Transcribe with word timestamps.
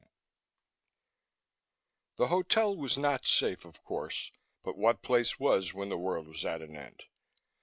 XIV 0.03 0.07
The 2.15 2.27
hotel 2.29 2.75
was 2.75 2.97
not 2.97 3.27
safe, 3.27 3.65
of 3.65 3.83
course, 3.83 4.31
but 4.63 4.75
what 4.75 5.03
place 5.03 5.37
was 5.39 5.75
when 5.75 5.89
the 5.89 5.97
world 5.99 6.27
was 6.27 6.43
at 6.43 6.63
an 6.63 6.75
end? 6.75 7.03